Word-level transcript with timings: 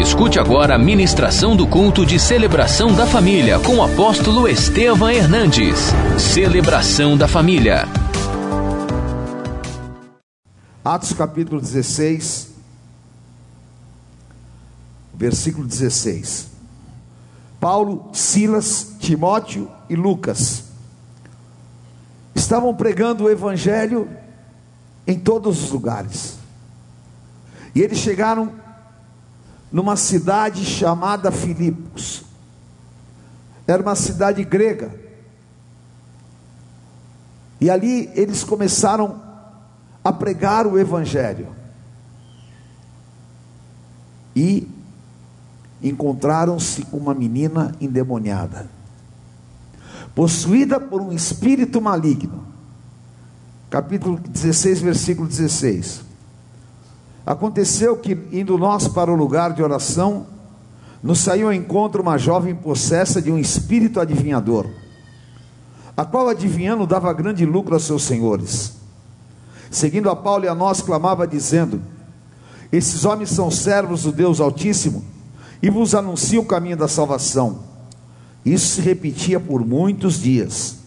Escute 0.00 0.38
agora 0.38 0.76
a 0.76 0.78
ministração 0.78 1.54
do 1.54 1.66
culto 1.66 2.06
de 2.06 2.18
celebração 2.18 2.94
da 2.94 3.06
família 3.06 3.60
com 3.60 3.76
o 3.76 3.82
apóstolo 3.82 4.48
Estevam 4.48 5.10
Hernandes. 5.10 5.78
Celebração 6.18 7.18
da 7.18 7.28
família. 7.28 7.84
Atos 10.82 11.12
capítulo 11.12 11.60
16, 11.60 12.50
versículo 15.12 15.66
16. 15.66 16.48
Paulo, 17.60 18.08
Silas, 18.14 18.96
Timóteo 19.00 19.70
e 19.86 19.94
Lucas 19.96 20.64
estavam 22.34 22.74
pregando 22.74 23.24
o 23.24 23.30
evangelho 23.30 24.08
em 25.06 25.18
todos 25.18 25.62
os 25.62 25.70
lugares. 25.70 26.38
E 27.74 27.82
eles 27.82 27.98
chegaram 27.98 28.69
numa 29.72 29.96
cidade 29.96 30.64
chamada 30.64 31.30
Filipos. 31.30 32.24
Era 33.66 33.82
uma 33.82 33.94
cidade 33.94 34.42
grega. 34.44 34.92
E 37.60 37.70
ali 37.70 38.10
eles 38.14 38.42
começaram 38.42 39.20
a 40.02 40.12
pregar 40.12 40.66
o 40.66 40.78
Evangelho. 40.78 41.48
E 44.34 44.66
encontraram-se 45.82 46.82
com 46.82 46.96
uma 46.96 47.14
menina 47.14 47.74
endemoniada, 47.80 48.68
possuída 50.14 50.78
por 50.78 51.00
um 51.00 51.12
espírito 51.12 51.80
maligno. 51.80 52.44
Capítulo 53.68 54.18
16, 54.18 54.80
versículo 54.80 55.28
16. 55.28 56.09
Aconteceu 57.24 57.96
que, 57.96 58.18
indo 58.32 58.56
nós 58.56 58.88
para 58.88 59.12
o 59.12 59.16
lugar 59.16 59.52
de 59.52 59.62
oração, 59.62 60.26
nos 61.02 61.20
saiu 61.20 61.48
ao 61.48 61.52
encontro 61.52 62.02
uma 62.02 62.18
jovem 62.18 62.54
possessa 62.54 63.20
de 63.20 63.30
um 63.30 63.38
espírito 63.38 64.00
adivinhador, 64.00 64.66
a 65.96 66.04
qual 66.04 66.28
adivinhando 66.28 66.86
dava 66.86 67.12
grande 67.12 67.44
lucro 67.46 67.74
aos 67.74 67.84
seus 67.84 68.02
senhores. 68.02 68.74
Seguindo 69.70 70.10
a 70.10 70.16
Paulo 70.16 70.44
e 70.44 70.48
a 70.48 70.54
nós, 70.54 70.82
clamava 70.82 71.26
dizendo: 71.26 71.80
Esses 72.72 73.04
homens 73.04 73.30
são 73.30 73.50
servos 73.50 74.02
do 74.02 74.12
Deus 74.12 74.40
Altíssimo 74.40 75.04
e 75.62 75.70
vos 75.70 75.94
anunciam 75.94 76.42
o 76.42 76.46
caminho 76.46 76.76
da 76.76 76.88
salvação. 76.88 77.60
Isso 78.44 78.76
se 78.76 78.80
repetia 78.80 79.38
por 79.38 79.64
muitos 79.64 80.20
dias. 80.20 80.78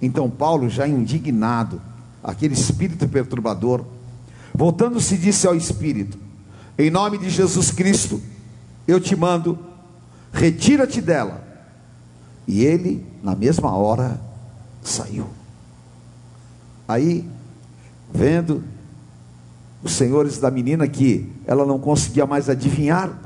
Então 0.00 0.30
Paulo, 0.30 0.68
já 0.68 0.88
indignado, 0.88 1.80
aquele 2.22 2.54
espírito 2.54 3.06
perturbador, 3.08 3.84
Voltando-se, 4.54 5.16
disse 5.16 5.46
ao 5.46 5.54
Espírito: 5.54 6.18
Em 6.78 6.90
nome 6.90 7.18
de 7.18 7.30
Jesus 7.30 7.70
Cristo, 7.70 8.20
eu 8.86 9.00
te 9.00 9.14
mando, 9.14 9.58
retira-te 10.32 11.00
dela. 11.00 11.44
E 12.46 12.64
ele, 12.64 13.06
na 13.22 13.34
mesma 13.34 13.74
hora, 13.74 14.20
saiu. 14.82 15.26
Aí, 16.88 17.28
vendo 18.12 18.64
os 19.82 19.92
senhores 19.92 20.38
da 20.38 20.50
menina 20.50 20.86
que 20.88 21.30
ela 21.46 21.64
não 21.64 21.78
conseguia 21.78 22.26
mais 22.26 22.48
adivinhar, 22.48 23.16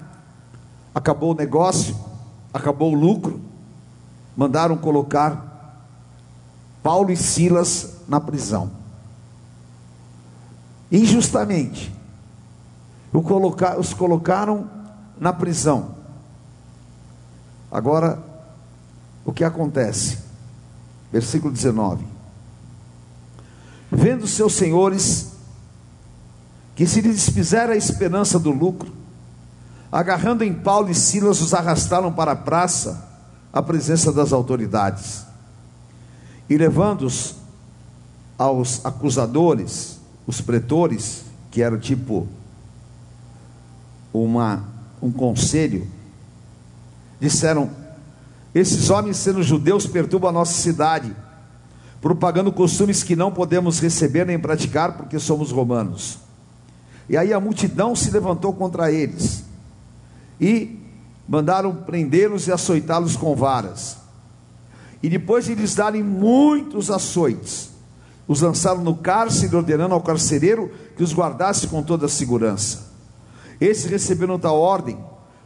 acabou 0.94 1.32
o 1.32 1.36
negócio, 1.36 1.96
acabou 2.52 2.92
o 2.92 2.98
lucro, 2.98 3.40
mandaram 4.36 4.76
colocar 4.76 5.80
Paulo 6.82 7.10
e 7.10 7.16
Silas 7.16 8.00
na 8.06 8.20
prisão 8.20 8.83
injustamente. 10.90 11.92
Os 13.78 13.94
colocaram 13.94 14.68
na 15.18 15.32
prisão. 15.32 15.94
Agora, 17.70 18.22
o 19.24 19.32
que 19.32 19.44
acontece? 19.44 20.18
Versículo 21.12 21.52
19: 21.52 22.04
Vendo 23.90 24.26
seus 24.26 24.54
senhores 24.54 25.32
que 26.74 26.86
se 26.86 27.00
lhes 27.00 27.28
fizera 27.28 27.72
a 27.72 27.76
esperança 27.76 28.38
do 28.38 28.50
lucro, 28.50 28.92
agarrando 29.90 30.42
em 30.42 30.52
Paulo 30.52 30.90
e 30.90 30.94
Silas, 30.94 31.40
os 31.40 31.54
arrastaram 31.54 32.12
para 32.12 32.32
a 32.32 32.36
praça, 32.36 33.08
à 33.52 33.62
presença 33.62 34.12
das 34.12 34.32
autoridades, 34.32 35.24
e 36.50 36.56
levando-os 36.56 37.36
aos 38.36 38.84
acusadores, 38.84 40.00
os 40.26 40.40
pretores, 40.40 41.24
que 41.50 41.62
era 41.62 41.78
tipo 41.78 42.26
uma, 44.12 44.64
um 45.02 45.10
conselho, 45.10 45.86
disseram: 47.20 47.70
Esses 48.54 48.90
homens, 48.90 49.16
sendo 49.16 49.42
judeus, 49.42 49.86
perturbam 49.86 50.30
a 50.30 50.32
nossa 50.32 50.54
cidade, 50.54 51.14
propagando 52.00 52.52
costumes 52.52 53.02
que 53.02 53.16
não 53.16 53.32
podemos 53.32 53.80
receber 53.80 54.26
nem 54.26 54.38
praticar, 54.38 54.96
porque 54.96 55.18
somos 55.18 55.50
romanos. 55.50 56.18
E 57.08 57.16
aí 57.16 57.32
a 57.32 57.40
multidão 57.40 57.94
se 57.94 58.10
levantou 58.10 58.52
contra 58.52 58.90
eles 58.90 59.44
e 60.40 60.80
mandaram 61.28 61.74
prendê-los 61.74 62.46
e 62.46 62.52
açoitá-los 62.52 63.16
com 63.16 63.34
varas. 63.34 63.98
E 65.02 65.08
depois 65.08 65.44
de 65.44 65.54
lhes 65.54 65.74
darem 65.74 66.02
muitos 66.02 66.90
açoites, 66.90 67.73
os 68.26 68.40
lançaram 68.40 68.82
no 68.82 68.96
cárcere, 68.96 69.54
ordenando 69.54 69.94
ao 69.94 70.02
carcereiro 70.02 70.70
que 70.96 71.02
os 71.02 71.14
guardasse 71.14 71.66
com 71.68 71.82
toda 71.82 72.06
a 72.06 72.08
segurança. 72.08 72.92
Esse, 73.60 73.88
recebendo 73.88 74.38
tal 74.38 74.58
ordem, 74.58 74.98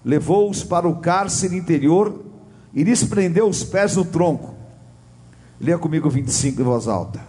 levou-os 0.05 0.63
para 0.63 0.89
o 0.89 0.97
cárcere 0.97 1.57
interior 1.57 2.25
e 2.73 2.83
lhes 2.85 3.03
prendeu 3.05 3.49
os 3.49 3.65
pés 3.65 3.97
no 3.97 4.05
tronco. 4.05 4.55
Leia 5.61 5.79
comigo 5.79 6.09
25 6.09 6.61
em 6.61 6.65
voz 6.65 6.87
alta. 6.87 7.27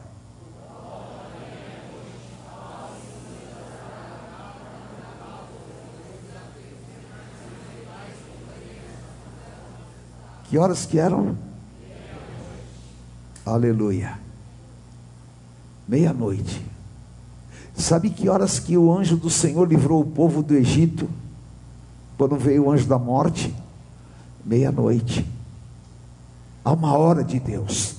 Que 10.45 10.57
horas 10.57 10.85
que 10.85 10.97
eram? 10.97 11.37
Aleluia 13.45 14.28
meia-noite. 15.89 16.63
Sabe 17.75 18.11
que 18.11 18.29
horas 18.29 18.59
que 18.59 18.77
o 18.77 18.95
anjo 18.95 19.17
do 19.17 19.29
Senhor 19.29 19.67
livrou 19.67 20.01
o 20.01 20.05
povo 20.05 20.43
do 20.43 20.53
Egito? 20.53 21.09
Quando 22.15 22.35
veio 22.35 22.65
o 22.65 22.71
anjo 22.71 22.85
da 22.85 22.99
morte? 22.99 23.53
Meia-noite. 24.45 25.25
Há 26.63 26.73
uma 26.73 26.95
hora 26.95 27.23
de 27.23 27.39
Deus. 27.39 27.95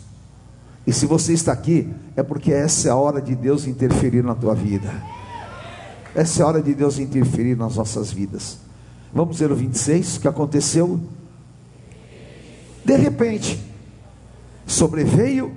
E 0.87 0.93
se 0.93 1.05
você 1.05 1.33
está 1.33 1.53
aqui, 1.53 1.93
é 2.15 2.23
porque 2.23 2.53
essa 2.53 2.89
é 2.89 2.91
a 2.93 2.97
hora 2.97 3.21
de 3.21 3.35
Deus 3.35 3.67
interferir 3.67 4.23
na 4.23 4.37
tua 4.37 4.55
vida. 4.55 4.93
Essa 6.15 6.43
é 6.43 6.45
a 6.45 6.47
hora 6.47 6.63
de 6.63 6.73
Deus 6.73 6.99
interferir 6.99 7.57
nas 7.57 7.75
nossas 7.75 8.13
vidas. 8.13 8.59
Vamos 9.13 9.41
ver 9.41 9.51
o 9.51 9.57
26, 9.57 10.17
o 10.17 10.21
que 10.21 10.29
aconteceu? 10.29 11.01
De 12.85 12.97
repente, 12.97 13.61
sobreveio 14.65 15.53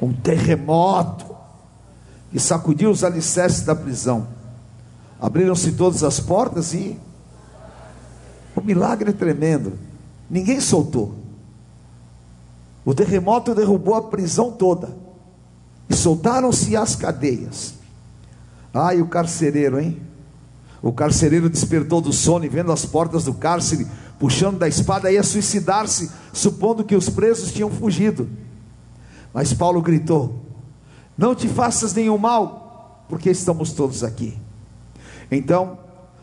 um 0.00 0.12
terremoto 0.12 1.26
que 2.30 2.38
sacudiu 2.38 2.90
os 2.90 3.02
alicerces 3.02 3.62
da 3.62 3.74
prisão. 3.74 4.28
Abriram-se 5.20 5.72
todas 5.72 6.04
as 6.04 6.20
portas 6.20 6.72
e 6.74 6.98
o 8.54 8.60
milagre 8.60 9.10
é 9.10 9.12
tremendo. 9.12 9.72
Ninguém 10.30 10.60
soltou. 10.60 11.14
O 12.84 12.94
terremoto 12.94 13.54
derrubou 13.54 13.94
a 13.94 14.02
prisão 14.02 14.52
toda. 14.52 14.96
E 15.88 15.94
soltaram-se 15.94 16.76
as 16.76 16.94
cadeias. 16.94 17.74
Ai, 18.72 19.00
o 19.00 19.06
carcereiro, 19.06 19.80
hein? 19.80 20.00
O 20.82 20.92
carcereiro 20.92 21.50
despertou 21.50 22.00
do 22.00 22.12
sono 22.12 22.44
e 22.44 22.48
vendo 22.48 22.70
as 22.70 22.84
portas 22.84 23.24
do 23.24 23.34
cárcere, 23.34 23.86
puxando 24.18 24.58
da 24.58 24.68
espada, 24.68 25.10
ia 25.10 25.22
suicidar-se, 25.22 26.10
supondo 26.32 26.84
que 26.84 26.94
os 26.94 27.08
presos 27.08 27.52
tinham 27.52 27.70
fugido. 27.70 28.28
Mas 29.38 29.52
Paulo 29.52 29.80
gritou: 29.80 30.34
Não 31.16 31.32
te 31.32 31.46
faças 31.46 31.94
nenhum 31.94 32.18
mal, 32.18 33.04
porque 33.08 33.30
estamos 33.30 33.72
todos 33.72 34.02
aqui. 34.02 34.36
Então, 35.30 35.78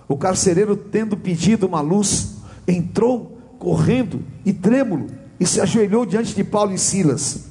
o 0.06 0.18
carcereiro, 0.18 0.76
tendo 0.76 1.16
pedido 1.16 1.66
uma 1.66 1.80
luz, 1.80 2.34
entrou 2.68 3.40
correndo 3.58 4.22
e 4.44 4.52
trêmulo 4.52 5.08
e 5.40 5.48
se 5.48 5.62
ajoelhou 5.62 6.06
diante 6.06 6.36
de 6.36 6.44
Paulo 6.44 6.74
e 6.74 6.78
Silas. 6.78 7.46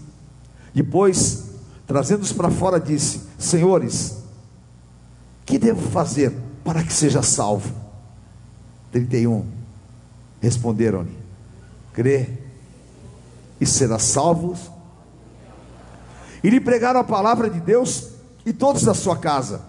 Depois, 0.75 1.45
trazendo-os 1.87 2.31
para 2.31 2.51
fora, 2.51 2.79
disse: 2.79 3.23
Senhores, 3.39 4.19
que 5.47 5.59
devo 5.59 5.81
fazer 5.89 6.31
para 6.63 6.85
que 6.85 6.93
seja 6.93 7.23
salvo? 7.23 7.73
31. 8.93 9.47
Responderam-lhe: 10.43 11.17
Crê 11.95 12.29
e 13.59 13.65
será 13.65 13.99
salvo 13.99 14.74
e 16.45 16.51
lhe 16.51 16.61
pregaram 16.61 17.01
a 17.01 17.05
palavra 17.05 17.49
de 17.49 17.59
Deus 17.59 18.11
e 18.45 18.53
todos 18.53 18.83
da 18.83 18.93
sua 18.93 19.17
casa. 19.17 19.63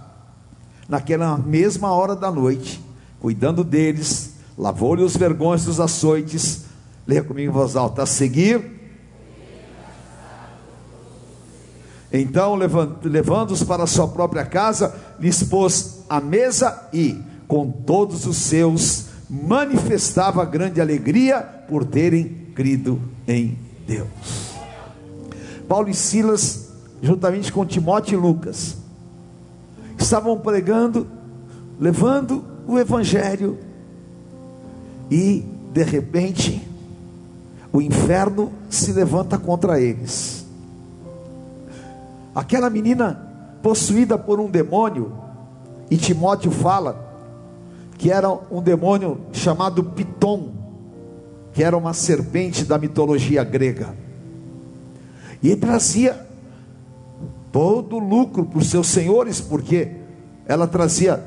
Naquela 0.89 1.38
mesma 1.38 1.94
hora 1.94 2.18
da 2.18 2.30
noite, 2.30 2.83
cuidando 3.22 3.63
deles, 3.63 4.33
lavou-lhe 4.57 5.01
os 5.01 5.16
vergões 5.16 5.63
dos 5.63 5.80
açoites. 5.80 6.66
Leia 7.07 7.24
comigo 7.24 7.50
em 7.50 7.54
voz 7.54 7.77
alta. 7.77 8.04
A 8.04 8.06
seguir. 8.06 8.62
Então, 12.12 12.56
levando-os 12.56 13.63
para 13.63 13.83
a 13.83 13.88
sua 13.88 14.10
própria 14.10 14.45
casa, 14.45 14.94
lhes 15.18 15.44
pôs 15.44 16.04
a 16.10 16.19
mesa 16.19 16.89
e, 16.92 17.18
com 17.48 17.72
todos 17.72 18.25
os 18.25 18.36
seus, 18.36 19.06
manifestava 19.30 20.44
grande 20.44 20.81
alegria 20.81 21.42
por 21.42 21.86
terem 21.86 22.25
crido 22.54 23.01
em 23.25 23.57
Deus. 23.88 24.10
Paulo 25.68 25.89
e 25.89 25.95
Silas, 25.95 26.64
juntamente 27.05 27.53
com 27.53 27.63
Timóteo 27.63 28.17
e 28.17 28.21
Lucas, 28.21 28.77
estavam 29.95 30.39
pregando, 30.39 31.05
levando 31.79 32.43
o 32.67 32.79
evangelho 32.79 33.59
e 35.11 35.45
de 35.71 35.83
repente 35.83 36.67
o 37.71 37.79
inferno 37.79 38.51
se 38.71 38.91
levanta 38.91 39.37
contra 39.37 39.79
eles. 39.79 40.47
Aquela 42.33 42.71
menina 42.71 43.21
possuída 43.61 44.17
por 44.17 44.39
um 44.39 44.49
demônio, 44.49 45.11
e 45.91 45.97
Timóteo 45.97 46.49
fala 46.49 47.03
que 47.99 48.11
era 48.11 48.31
um 48.49 48.61
demônio 48.61 49.19
chamado 49.31 49.83
Piton, 49.83 50.51
que 51.53 51.63
era 51.63 51.77
uma 51.77 51.93
serpente 51.93 52.65
da 52.65 52.79
mitologia 52.79 53.43
grega. 53.43 53.95
E 55.43 55.55
trazia 55.55 56.25
todo 57.55 57.99
lucro 57.99 58.43
para 58.43 58.59
os 58.59 58.69
seus 58.69 58.87
senhores, 58.87 59.39
porque 59.39 59.89
ela 60.45 60.67
trazia 60.67 61.23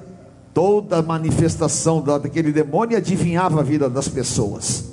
toda 0.53 0.99
a 0.99 1.03
manifestação 1.03 2.03
daquele 2.03 2.53
demônio 2.53 2.93
e 2.93 2.97
adivinhava 2.97 3.61
a 3.61 3.63
vida 3.63 3.89
das 3.89 4.09
pessoas. 4.09 4.85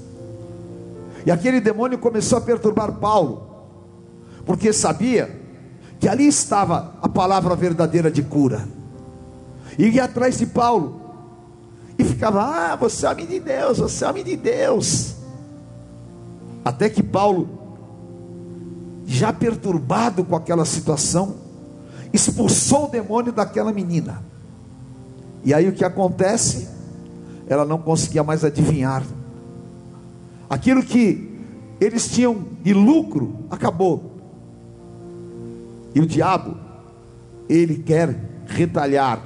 E 1.26 1.32
aquele 1.32 1.60
demônio 1.60 1.98
começou 1.98 2.38
a 2.38 2.42
perturbar 2.42 2.94
Paulo, 2.94 3.50
porque 4.46 4.72
sabia 4.72 5.30
que 6.00 6.08
ali 6.08 6.26
estava 6.26 6.94
a 7.02 7.10
palavra 7.10 7.54
verdadeira 7.54 8.10
de 8.10 8.24
cura. 8.24 8.66
E 9.78 9.90
ia 9.90 10.06
atrás 10.06 10.38
de 10.38 10.46
Paulo, 10.46 11.02
e 12.00 12.06
ficava: 12.06 12.44
Ah, 12.44 12.78
você 12.78 13.06
é 13.06 13.10
homem 13.10 13.26
de 13.26 13.42
Deus, 13.42 13.80
você 13.80 14.06
é 14.06 14.10
homem 14.10 14.24
de 14.24 14.38
Deus. 14.38 15.16
Até 16.64 16.88
que 16.88 17.04
Paulo, 17.04 17.65
já 19.06 19.32
perturbado 19.32 20.24
com 20.24 20.36
aquela 20.36 20.66
situação, 20.66 21.36
expulsou 22.14 22.86
o 22.86 22.90
demônio 22.90 23.32
daquela 23.32 23.72
menina. 23.72 24.24
E 25.44 25.54
aí 25.54 25.68
o 25.68 25.74
que 25.74 25.86
acontece? 25.86 26.68
Ela 27.48 27.66
não 27.66 27.78
conseguia 27.78 28.24
mais 28.24 28.44
adivinhar. 28.44 29.04
Aquilo 30.50 30.82
que 30.82 31.40
eles 31.80 32.08
tinham 32.08 32.46
de 32.64 32.74
lucro 32.74 33.46
acabou. 33.50 34.12
E 35.94 36.00
o 36.00 36.06
diabo, 36.06 36.58
ele 37.48 37.78
quer 37.78 38.18
retalhar. 38.48 39.22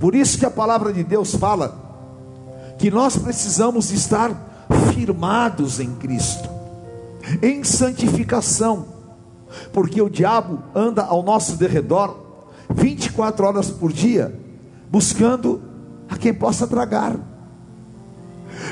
Por 0.00 0.14
isso 0.14 0.38
que 0.38 0.46
a 0.46 0.50
palavra 0.50 0.92
de 0.92 1.04
Deus 1.04 1.34
fala 1.34 1.82
que 2.78 2.90
nós 2.90 3.16
precisamos 3.16 3.92
estar 3.92 4.66
firmados 4.92 5.80
em 5.80 5.94
Cristo, 5.94 6.48
em 7.42 7.64
santificação, 7.64 8.86
porque 9.72 10.00
o 10.00 10.10
diabo 10.10 10.62
anda 10.74 11.02
ao 11.02 11.22
nosso 11.22 11.56
derredor 11.56 12.24
24 12.70 13.46
horas 13.46 13.70
por 13.70 13.92
dia, 13.92 14.38
buscando 14.90 15.62
a 16.08 16.16
quem 16.16 16.32
possa 16.32 16.66
tragar. 16.66 17.16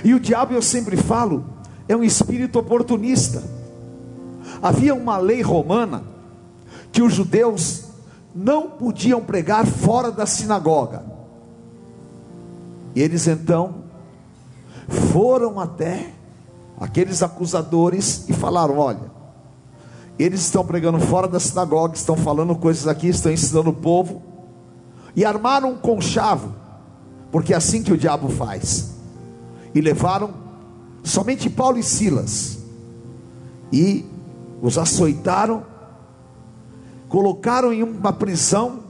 E 0.05 0.15
o 0.15 0.21
diabo, 0.21 0.55
eu 0.55 0.63
sempre 0.63 0.97
falo, 0.97 1.45
é 1.89 1.97
um 1.97 2.05
espírito 2.05 2.59
oportunista. 2.59 3.43
Havia 4.63 4.95
uma 4.95 5.19
lei 5.19 5.43
romana 5.43 6.05
que 6.91 7.03
os 7.03 7.13
judeus 7.15 7.85
não 8.35 8.69
podiam 8.71 9.21
pregar 9.21 9.67
fora 9.67 10.11
da 10.11 10.27
sinagoga. 10.27 11.05
E 12.95 13.01
eles 13.01 13.27
então 13.27 13.83
foram 15.13 15.59
até 15.59 16.13
aqueles 16.83 17.23
acusadores 17.23 18.29
e 18.29 18.33
falaram: 18.33 18.77
Olha, 18.77 19.13
eles 20.19 20.41
estão 20.41 20.67
pregando 20.67 20.99
fora 20.99 21.29
da 21.29 21.39
sinagoga, 21.39 21.95
estão 21.95 22.17
falando 22.17 22.57
coisas 22.57 22.89
aqui, 22.89 23.07
estão 23.07 23.31
ensinando 23.31 23.71
o 23.71 23.75
povo, 23.75 24.21
e 25.15 25.25
armaram 25.25 25.71
um 25.71 25.77
conchavo, 25.77 26.53
porque 27.31 27.55
é 27.55 27.57
assim 27.57 27.85
que 27.85 27.93
o 27.93 27.97
diabo 27.97 28.29
faz, 28.29 28.95
e 29.73 29.81
levaram 29.81 30.31
somente 31.05 31.49
Paulo 31.49 31.79
e 31.79 31.85
Silas, 31.85 32.59
e 33.73 34.05
os 34.61 34.77
açoitaram, 34.77 35.63
colocaram 37.09 37.73
em 37.73 37.85
uma 37.85 38.13
prisão, 38.13 38.81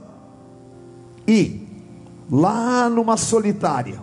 e 1.27 1.67
lá 2.29 2.89
numa 2.89 3.17
solitária, 3.17 4.01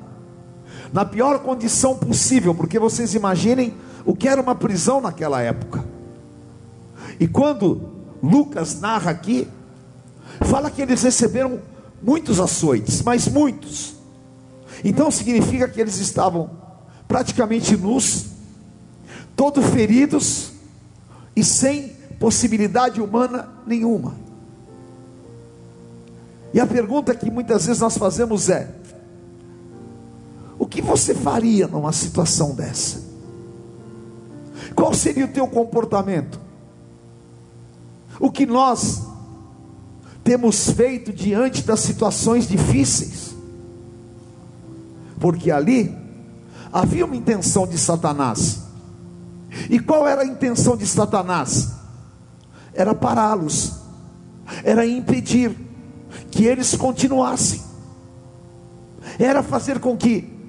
na 0.93 1.05
pior 1.05 1.40
condição 1.40 1.96
possível, 1.96 2.55
porque 2.55 2.78
vocês 2.78 3.14
imaginem 3.14 3.75
o 4.05 4.14
que 4.14 4.28
era 4.28 4.40
uma 4.40 4.55
prisão 4.55 5.00
naquela 5.00 5.40
época. 5.40 5.84
E 7.19 7.26
quando 7.28 7.81
Lucas 8.22 8.81
narra 8.81 9.11
aqui, 9.11 9.46
fala 10.43 10.70
que 10.70 10.82
eles 10.82 11.02
receberam 11.02 11.61
muitos 12.02 12.40
açoites, 12.40 13.02
mas 13.02 13.28
muitos. 13.28 13.94
Então 14.84 15.11
significa 15.11 15.69
que 15.69 15.81
eles 15.81 15.99
estavam 15.99 16.50
praticamente 17.06 17.76
nus, 17.76 18.26
todos 19.37 19.64
feridos 19.66 20.52
e 21.37 21.44
sem 21.44 21.88
possibilidade 22.19 23.00
humana 23.00 23.49
nenhuma. 23.66 24.14
E 26.52 26.61
a 26.61 26.66
pergunta 26.66 27.14
que 27.14 27.31
muitas 27.31 27.66
vezes 27.66 27.81
nós 27.81 27.96
fazemos 27.96 28.49
é: 28.49 28.75
que 30.70 30.81
você 30.81 31.12
faria 31.12 31.67
numa 31.67 31.93
situação 31.93 32.55
dessa? 32.55 33.02
Qual 34.75 34.94
seria 34.94 35.25
o 35.25 35.28
teu 35.28 35.49
comportamento? 35.49 36.40
O 38.20 38.31
que 38.31 38.46
nós 38.46 39.02
temos 40.22 40.70
feito 40.70 41.12
diante 41.12 41.62
das 41.62 41.81
situações 41.81 42.46
difíceis? 42.46 43.34
Porque 45.19 45.50
ali 45.50 45.94
havia 46.73 47.05
uma 47.05 47.16
intenção 47.16 47.66
de 47.66 47.76
Satanás. 47.76 48.61
E 49.68 49.80
qual 49.80 50.06
era 50.06 50.23
a 50.23 50.26
intenção 50.26 50.76
de 50.76 50.87
Satanás? 50.87 51.73
Era 52.73 52.94
pará-los, 52.94 53.73
era 54.62 54.87
impedir 54.87 55.56
que 56.30 56.44
eles 56.44 56.76
continuassem, 56.76 57.61
era 59.18 59.42
fazer 59.42 59.80
com 59.80 59.97
que 59.97 60.39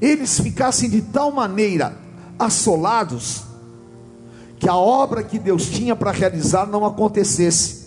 eles 0.00 0.40
ficassem 0.40 0.90
de 0.90 1.02
tal 1.02 1.30
maneira 1.30 1.96
assolados, 2.38 3.42
que 4.58 4.68
a 4.68 4.76
obra 4.76 5.22
que 5.22 5.38
Deus 5.38 5.66
tinha 5.66 5.94
para 5.94 6.10
realizar 6.10 6.66
não 6.66 6.84
acontecesse. 6.84 7.86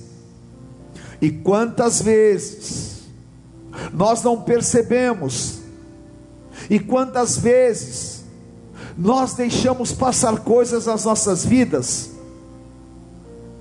E 1.21 1.31
quantas 1.31 2.01
vezes 2.01 3.01
nós 3.93 4.23
não 4.23 4.41
percebemos, 4.41 5.59
e 6.69 6.79
quantas 6.79 7.37
vezes 7.37 8.23
nós 8.97 9.33
deixamos 9.33 9.91
passar 9.91 10.39
coisas 10.39 10.85
nas 10.85 11.05
nossas 11.05 11.45
vidas, 11.45 12.11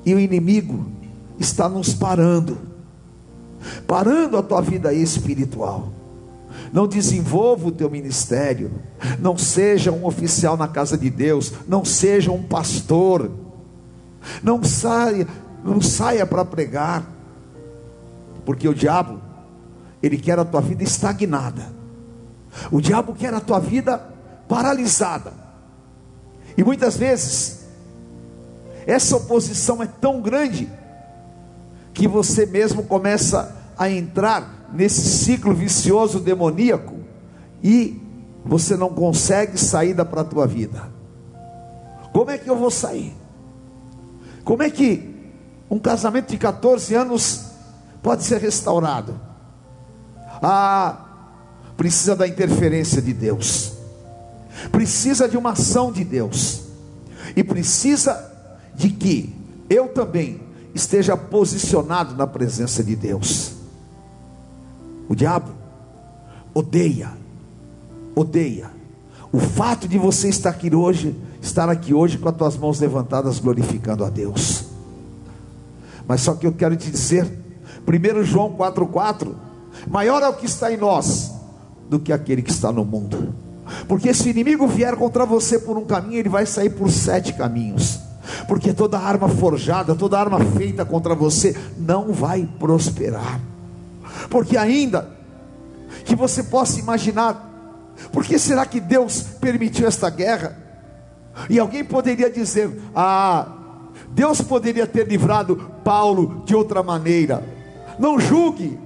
e 0.05 0.15
o 0.15 0.19
inimigo 0.19 0.87
está 1.39 1.69
nos 1.69 1.93
parando 1.95 2.69
parando 3.87 4.37
a 4.37 4.43
tua 4.43 4.61
vida 4.61 4.93
espiritual. 4.93 5.89
Não 6.73 6.87
desenvolva 6.87 7.69
o 7.69 7.73
teu 7.73 7.91
ministério, 7.91 8.71
não 9.19 9.37
seja 9.37 9.91
um 9.91 10.05
oficial 10.05 10.57
na 10.57 10.69
casa 10.69 10.97
de 10.97 11.11
Deus, 11.11 11.53
não 11.67 11.85
seja 11.85 12.31
um 12.31 12.43
pastor, 12.43 13.31
não 14.43 14.63
saia, 14.63 15.27
não 15.65 15.81
saia 15.81 16.27
para 16.27 16.45
pregar, 16.45 17.11
porque 18.45 18.69
o 18.69 18.75
diabo, 18.75 19.21
ele 20.03 20.19
quer 20.19 20.39
a 20.39 20.45
tua 20.45 20.61
vida 20.61 20.83
estagnada, 20.83 21.73
o 22.71 22.81
diabo 22.81 23.15
quer 23.15 23.33
a 23.33 23.41
tua 23.41 23.59
vida 23.59 23.99
paralisada, 24.49 25.33
e 26.57 26.63
muitas 26.63 26.97
vezes, 26.97 27.67
essa 28.87 29.17
oposição 29.17 29.83
é 29.83 29.87
tão 29.87 30.21
grande, 30.21 30.69
que 31.95 32.07
você 32.07 32.47
mesmo 32.47 32.85
começa 32.85 33.58
a 33.79 33.89
entrar 33.89 34.69
nesse 34.73 35.03
ciclo 35.03 35.55
vicioso 35.55 36.19
demoníaco 36.19 36.97
e 37.63 38.01
você 38.45 38.77
não 38.77 38.91
consegue 38.91 39.59
saída 39.59 40.05
para 40.05 40.23
a 40.23 40.25
tua 40.25 40.47
vida. 40.47 40.91
Como 42.13 42.31
é 42.31 42.39
que 42.39 42.49
eu 42.49 42.57
vou 42.57 42.71
sair? 42.71 43.15
Como 44.45 44.63
é 44.63 44.71
que 44.71 45.15
um 45.71 45.79
casamento 45.79 46.31
de 46.31 46.39
14 46.39 46.95
anos 46.95 47.45
pode 48.03 48.25
ser 48.25 48.41
restaurado? 48.41 49.21
Ah, 50.43 51.05
precisa 51.77 52.17
da 52.17 52.27
interferência 52.27 53.01
de 53.03 53.13
Deus, 53.13 53.73
precisa 54.73 55.29
de 55.29 55.37
uma 55.37 55.51
ação 55.51 55.93
de 55.93 56.03
Deus, 56.03 56.63
e 57.37 57.45
precisa 57.45 58.33
de 58.75 58.91
que 58.91 59.35
eu 59.69 59.89
também 59.89 60.41
esteja 60.75 61.17
posicionado 61.17 62.15
na 62.15 62.27
presença 62.27 62.83
de 62.83 62.97
Deus. 62.97 63.58
O 65.09 65.15
diabo 65.15 65.51
odeia, 66.55 67.11
odeia 68.15 68.79
o 69.33 69.39
fato 69.39 69.87
de 69.87 69.99
você 69.99 70.29
estar 70.29 70.51
aqui 70.51 70.75
hoje, 70.75 71.15
estar 71.41 71.69
aqui 71.69 71.93
hoje 71.93 72.19
com 72.19 72.29
as 72.29 72.37
tuas 72.37 72.57
mãos 72.57 72.81
levantadas 72.81 73.39
glorificando 73.39 74.05
a 74.05 74.11
Deus. 74.11 74.65
Mas 76.07 76.23
só 76.23 76.35
que 76.35 76.47
eu 76.47 76.53
quero 76.53 76.77
te 76.77 76.91
dizer, 76.91 77.25
1 77.87 78.25
João 78.25 78.55
4,4: 78.55 79.35
maior 79.87 80.23
é 80.23 80.29
o 80.29 80.35
que 80.35 80.47
está 80.47 80.73
em 80.73 80.79
nós 80.79 81.33
do 81.91 81.99
que 81.99 82.13
aquele 82.13 82.43
que 82.43 82.51
está 82.51 82.73
no 82.73 82.85
mundo. 82.85 83.35
Porque 83.87 84.15
se 84.15 84.29
o 84.29 84.31
inimigo 84.31 84.67
vier 84.67 84.97
contra 84.97 85.27
você 85.27 85.59
por 85.59 85.77
um 85.77 85.85
caminho, 85.85 86.19
ele 86.19 86.29
vai 86.31 86.47
sair 86.47 86.71
por 86.71 86.91
sete 86.91 87.35
caminhos. 87.35 88.01
Porque 88.47 88.73
toda 88.73 88.99
arma 88.99 89.29
forjada, 89.29 89.95
toda 89.95 90.19
arma 90.19 90.41
feita 90.41 90.85
contra 90.87 91.15
você 91.15 91.55
não 91.79 92.13
vai 92.13 92.49
prosperar. 92.59 93.41
Porque 94.31 94.57
ainda 94.57 95.11
que 96.05 96.15
você 96.15 96.43
possa 96.43 96.79
imaginar, 96.79 97.49
por 98.13 98.25
que 98.25 98.39
será 98.39 98.65
que 98.67 98.81
Deus 98.81 99.23
permitiu 99.41 99.87
esta 99.87 100.11
guerra? 100.11 100.57
E 101.49 101.59
alguém 101.59 101.85
poderia 101.85 102.31
dizer: 102.31 102.71
"Ah, 102.95 103.49
Deus 104.11 104.41
poderia 104.41 104.87
ter 104.87 105.07
livrado 105.07 105.57
Paulo 105.85 106.43
de 106.45 106.55
outra 106.55 106.83
maneira". 106.83 107.43
Não 107.99 108.19
julgue 108.19 108.79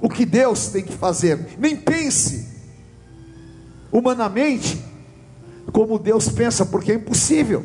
o 0.00 0.08
que 0.08 0.24
Deus 0.24 0.68
tem 0.68 0.82
que 0.82 0.92
fazer, 0.92 1.56
nem 1.58 1.76
pense 1.76 2.48
humanamente 3.90 4.82
como 5.72 5.98
Deus 5.98 6.28
pensa, 6.28 6.64
porque 6.64 6.92
é 6.92 6.94
impossível. 6.94 7.64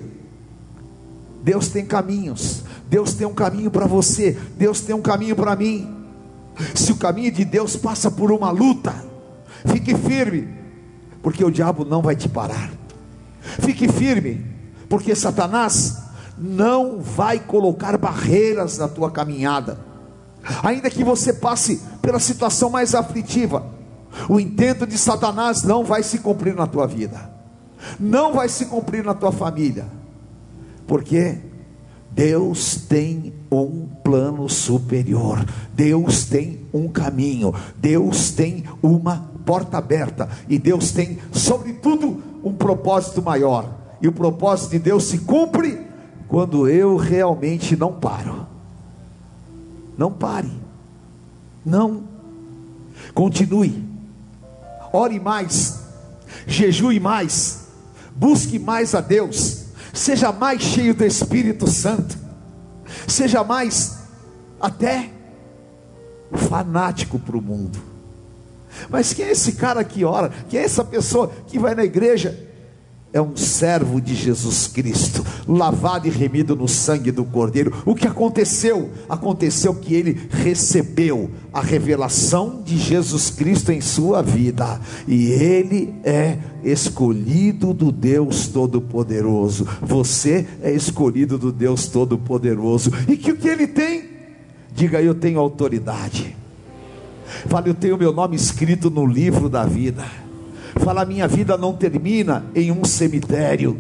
Deus 1.42 1.68
tem 1.70 1.86
caminhos, 1.86 2.64
Deus 2.90 3.14
tem 3.14 3.28
um 3.28 3.34
caminho 3.34 3.70
para 3.70 3.86
você, 3.86 4.38
Deus 4.58 4.82
tem 4.82 4.96
um 4.96 5.02
caminho 5.02 5.36
para 5.36 5.56
mim. 5.56 6.03
Se 6.74 6.92
o 6.92 6.98
caminho 6.98 7.32
de 7.32 7.44
Deus 7.46 7.76
passa 7.76 8.12
por 8.12 8.32
uma 8.32 8.52
luta, 8.52 8.94
fique 9.66 9.96
firme, 9.96 10.48
porque 11.22 11.44
o 11.44 11.52
diabo 11.52 11.86
não 11.86 12.02
vai 12.02 12.16
te 12.16 12.30
parar. 12.30 12.72
Fique 13.42 13.88
firme, 13.88 14.46
porque 14.88 15.16
Satanás 15.16 15.98
não 16.38 17.00
vai 17.00 17.40
colocar 17.40 17.98
barreiras 17.98 18.78
na 18.78 18.88
tua 18.88 19.12
caminhada. 19.12 19.80
Ainda 20.62 20.90
que 20.90 21.04
você 21.04 21.34
passe 21.34 21.82
pela 22.02 22.20
situação 22.20 22.70
mais 22.70 22.94
aflitiva, 22.94 23.66
o 24.30 24.40
intento 24.40 24.86
de 24.86 24.98
Satanás 24.98 25.64
não 25.64 25.84
vai 25.84 26.04
se 26.04 26.20
cumprir 26.20 26.54
na 26.54 26.68
tua 26.68 26.86
vida, 26.86 27.32
não 28.00 28.34
vai 28.34 28.50
se 28.50 28.66
cumprir 28.66 29.04
na 29.04 29.14
tua 29.14 29.32
família, 29.32 29.86
porque 30.86 31.38
Deus 32.16 32.76
tem 32.76 33.34
um 33.52 33.88
plano 34.04 34.48
superior, 34.48 35.44
Deus 35.74 36.26
tem 36.26 36.60
um 36.74 36.88
caminho, 36.88 37.54
Deus 37.78 38.32
tem 38.32 38.64
uma 38.82 39.32
porta 39.46 39.78
aberta, 39.78 40.30
e 40.48 40.60
Deus 40.60 40.92
tem, 40.92 41.18
sobretudo, 41.32 42.22
um 42.44 42.54
propósito 42.54 43.22
maior, 43.22 43.68
e 44.02 44.08
o 44.08 44.12
propósito 44.12 44.72
de 44.72 44.80
Deus 44.80 45.06
se 45.06 45.20
cumpre 45.20 45.82
quando 46.28 46.68
eu 46.68 46.98
realmente 46.98 47.76
não 47.76 47.94
paro. 47.94 48.46
Não 49.98 50.12
pare, 50.12 50.52
não, 51.66 52.04
continue, 53.14 53.84
ore 54.92 55.20
mais, 55.20 55.84
jejue 56.46 57.00
mais, 57.00 57.68
busque 58.16 58.58
mais 58.60 58.96
a 58.96 59.02
Deus, 59.02 59.63
seja 59.94 60.32
mais 60.32 60.62
cheio 60.62 60.96
do 60.96 61.06
Espírito 61.06 61.70
Santo, 61.70 62.18
seja 63.08 63.44
mais 63.44 64.00
até 64.60 65.12
fanático 66.50 67.20
para 67.20 67.38
o 67.38 67.42
mundo. 67.42 67.80
Mas 68.90 69.14
quem 69.14 69.26
é 69.26 69.32
esse 69.32 69.54
cara 69.54 69.84
que 69.84 70.04
ora? 70.04 70.32
Quem 70.50 70.60
é 70.60 70.64
essa 70.64 70.84
pessoa 70.84 71.32
que 71.48 71.60
vai 71.60 71.76
na 71.76 71.84
igreja? 71.84 72.53
É 73.14 73.22
um 73.22 73.38
servo 73.38 74.02
de 74.02 74.16
Jesus 74.16 74.66
Cristo, 74.66 75.24
lavado 75.48 76.08
e 76.08 76.10
remido 76.10 76.56
no 76.56 76.68
sangue 76.68 77.12
do 77.12 77.24
Cordeiro. 77.24 77.72
O 77.86 77.94
que 77.94 78.08
aconteceu? 78.08 78.90
Aconteceu 79.08 79.76
que 79.76 79.94
ele 79.94 80.28
recebeu 80.32 81.30
a 81.54 81.62
revelação 81.62 82.64
de 82.66 82.76
Jesus 82.76 83.30
Cristo 83.30 83.72
em 83.72 83.80
sua 83.80 84.24
vida, 84.24 84.82
e 85.08 85.28
ele 85.28 85.94
é 86.04 86.40
escolhido 86.64 87.72
do 87.72 87.92
Deus 87.92 88.48
Todo-Poderoso. 88.48 89.68
Você 89.80 90.48
é 90.64 90.74
escolhido 90.74 91.38
do 91.38 91.52
Deus 91.52 91.88
Todo-Poderoso, 91.88 92.92
e 93.08 93.16
que 93.16 93.32
o 93.32 93.38
que 93.38 93.48
ele 93.48 93.68
tem? 93.68 94.06
Diga, 94.74 95.00
eu 95.00 95.14
tenho 95.14 95.40
autoridade. 95.40 96.36
Fale, 97.48 97.70
eu 97.70 97.76
tenho 97.76 97.96
meu 97.96 98.12
nome 98.12 98.36
escrito 98.36 98.90
no 98.90 99.06
livro 99.06 99.48
da 99.48 99.66
vida 99.66 100.23
Fala, 100.80 101.06
minha 101.06 101.28
vida 101.28 101.58
não 101.58 101.74
termina 101.74 102.46
em 102.56 102.72
um 102.72 102.84
cemitério. 102.84 103.80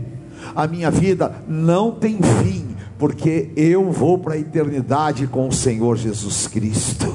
A 0.55 0.67
minha 0.67 0.91
vida 0.91 1.43
não 1.47 1.91
tem 1.91 2.19
fim, 2.43 2.75
porque 2.97 3.51
eu 3.55 3.91
vou 3.91 4.19
para 4.19 4.35
a 4.35 4.37
eternidade 4.37 5.27
com 5.27 5.47
o 5.47 5.53
Senhor 5.53 5.97
Jesus 5.97 6.47
Cristo. 6.47 7.13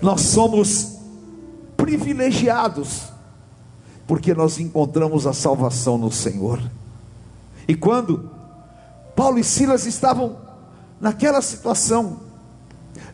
Nós 0.00 0.20
somos 0.22 0.96
privilegiados, 1.76 3.04
porque 4.06 4.34
nós 4.34 4.60
encontramos 4.60 5.26
a 5.26 5.32
salvação 5.32 5.98
no 5.98 6.12
Senhor. 6.12 6.60
E 7.66 7.74
quando 7.74 8.30
Paulo 9.14 9.38
e 9.38 9.44
Silas 9.44 9.86
estavam 9.86 10.36
naquela 11.00 11.42
situação, 11.42 12.20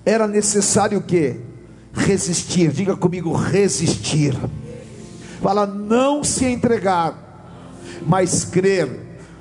era 0.04 0.26
necessário 0.26 1.00
que 1.02 1.40
resistir, 1.92 2.70
diga 2.72 2.96
comigo, 2.96 3.32
resistir 3.32 4.36
Fala, 5.42 5.66
não 5.66 6.22
se 6.22 6.46
entregar, 6.46 7.14
mas 8.06 8.44
crer 8.44 8.88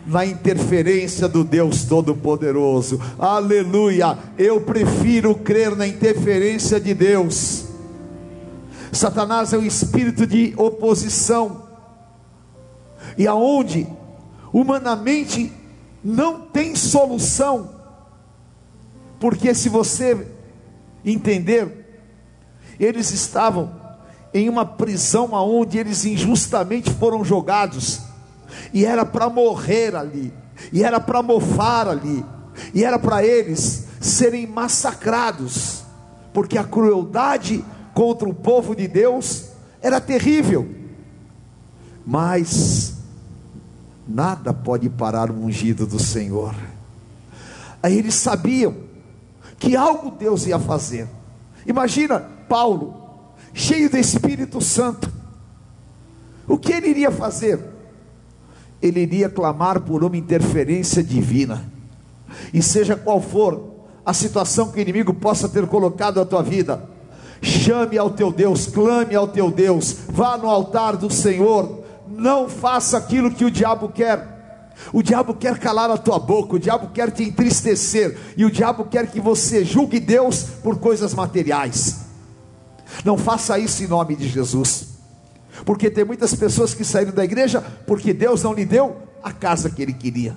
na 0.08 0.25
interferência 0.25 1.27
do 1.27 1.43
Deus 1.43 1.84
Todo-Poderoso. 1.84 3.00
Aleluia! 3.20 4.17
Eu 4.36 4.62
prefiro 4.62 5.36
crer 5.36 5.75
na 5.75 5.88
interferência 5.88 6.79
de 6.79 6.96
Deus. 6.96 7.65
Satanás 8.91 9.53
é 9.53 9.58
o 9.58 9.63
espírito 9.63 10.25
de 10.25 10.55
oposição, 10.58 11.67
e 13.15 13.27
aonde 13.27 13.88
humanamente 14.51 15.53
não 16.03 16.41
tem 16.41 16.75
solução, 16.75 17.70
porque 19.20 19.53
se 19.53 19.70
você 19.70 20.27
entender, 21.05 22.01
eles 22.79 23.12
estavam 23.12 23.81
em 24.34 24.48
uma 24.50 24.66
prisão 24.66 25.36
aonde 25.36 25.78
eles 25.78 26.06
injustamente 26.06 26.92
foram 26.92 27.24
jogados, 27.24 28.02
e 28.74 28.86
era 28.86 29.06
para 29.06 29.30
morrer 29.30 29.96
ali, 29.96 30.34
e 30.72 30.84
era 30.84 31.00
para 31.00 31.22
mofar 31.22 31.88
ali, 31.88 32.24
e 32.74 32.84
era 32.84 32.98
para 32.98 33.26
eles 33.26 33.88
serem 34.00 34.48
massacrados, 34.48 35.84
porque 36.34 36.58
a 36.58 36.64
crueldade 36.64 37.64
contra 37.94 38.28
o 38.28 38.34
povo 38.34 38.76
de 38.76 38.88
Deus 38.88 39.50
era 39.82 40.00
terrível. 40.00 40.68
Mas 42.06 42.96
nada 44.08 44.54
pode 44.54 44.90
parar 44.90 45.30
o 45.30 45.46
ungido 45.46 45.86
do 45.86 46.00
Senhor. 46.00 46.56
Aí 47.84 47.98
eles 47.98 48.16
sabiam 48.16 48.76
que 49.60 49.76
algo 49.76 50.12
Deus 50.12 50.46
ia 50.48 50.60
fazer. 50.60 51.08
Imagina 51.66 52.20
Paulo 52.50 53.00
cheio 53.53 53.89
do 53.89 53.98
Espírito 53.98 54.62
Santo. 54.62 55.12
O 56.48 56.58
que 56.58 56.74
ele 56.74 56.88
iria 56.88 57.12
fazer? 57.12 57.60
Ele 58.81 59.01
iria 59.01 59.29
clamar 59.29 59.81
por 59.81 60.03
uma 60.03 60.17
interferência 60.17 61.03
divina. 61.03 61.63
E 62.53 62.62
seja 62.62 62.96
qual 62.96 63.22
for 63.22 63.72
a 64.05 64.13
situação 64.13 64.72
que 64.72 64.79
o 64.79 64.81
inimigo 64.81 65.13
possa 65.13 65.48
ter 65.48 65.67
colocado 65.67 66.20
à 66.20 66.25
tua 66.25 66.41
vida, 66.41 66.89
chame 67.41 67.98
ao 67.98 68.10
teu 68.10 68.31
Deus, 68.31 68.67
clame 68.67 69.15
ao 69.15 69.27
teu 69.27 69.51
Deus, 69.51 69.96
vá 70.10 70.38
no 70.38 70.50
altar 70.50 70.98
do 70.98 71.12
Senhor, 71.12 71.84
não 72.10 72.50
faça 72.50 72.98
aquilo 72.98 73.31
que 73.31 73.46
o 73.46 73.51
diabo 73.51 73.89
quer. 73.89 74.31
O 74.91 75.03
diabo 75.03 75.36
quer 75.36 75.60
calar 75.60 75.91
a 75.91 75.98
tua 75.98 76.17
boca, 76.17 76.55
o 76.55 76.60
diabo 76.60 76.89
quer 76.91 77.12
te 77.12 77.24
entristecer, 77.24 78.17
e 78.36 78.43
o 78.43 78.51
diabo 78.51 78.86
quer 78.86 79.08
que 79.08 79.20
você 79.20 79.63
julgue 79.63 80.00
Deus 80.00 80.43
por 80.63 80.79
coisas 80.79 81.13
materiais. 81.13 82.00
Não 83.03 83.17
faça 83.17 83.57
isso 83.57 83.83
em 83.83 83.88
nome 83.88 84.15
de 84.15 84.27
Jesus. 84.27 84.88
Porque 85.65 85.89
tem 85.89 86.05
muitas 86.05 86.33
pessoas 86.33 86.74
que 86.74 86.83
saíram 86.83 87.12
da 87.12 87.24
igreja 87.24 87.62
porque 87.86 88.13
Deus 88.13 88.43
não 88.43 88.53
lhe 88.53 88.65
deu 88.65 88.98
a 89.24 89.31
casa 89.31 89.69
que 89.69 89.81
ele 89.81 89.93
queria. 89.93 90.36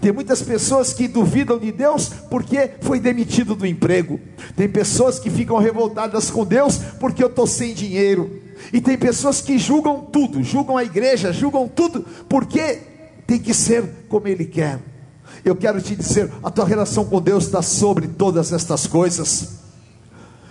Tem 0.00 0.12
muitas 0.12 0.40
pessoas 0.42 0.92
que 0.92 1.08
duvidam 1.08 1.58
de 1.58 1.72
Deus 1.72 2.08
porque 2.30 2.70
foi 2.82 3.00
demitido 3.00 3.54
do 3.54 3.66
emprego. 3.66 4.20
Tem 4.56 4.68
pessoas 4.68 5.18
que 5.18 5.28
ficam 5.28 5.58
revoltadas 5.58 6.30
com 6.30 6.44
Deus 6.44 6.78
porque 7.00 7.22
eu 7.22 7.28
estou 7.28 7.46
sem 7.46 7.74
dinheiro. 7.74 8.40
E 8.72 8.80
tem 8.80 8.96
pessoas 8.96 9.40
que 9.40 9.58
julgam 9.58 10.02
tudo, 10.02 10.42
julgam 10.42 10.76
a 10.76 10.84
igreja, 10.84 11.32
julgam 11.32 11.66
tudo, 11.66 12.04
porque 12.28 12.78
tem 13.26 13.38
que 13.38 13.52
ser 13.52 14.06
como 14.08 14.28
Ele 14.28 14.44
quer. 14.44 14.78
Eu 15.44 15.56
quero 15.56 15.80
te 15.80 15.96
dizer: 15.96 16.30
a 16.42 16.50
tua 16.50 16.64
relação 16.64 17.04
com 17.04 17.20
Deus 17.20 17.44
está 17.44 17.62
sobre 17.62 18.06
todas 18.06 18.52
estas 18.52 18.86
coisas, 18.86 19.54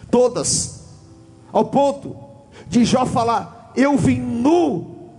todas, 0.09 0.80
ao 1.51 1.65
ponto 1.65 2.15
de 2.67 2.85
Jó 2.85 3.05
falar: 3.05 3.71
Eu 3.75 3.97
vim 3.97 4.19
nu 4.19 5.11